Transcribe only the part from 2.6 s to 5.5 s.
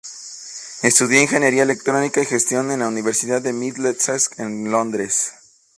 en la Universidad de Middlesex, de Londres.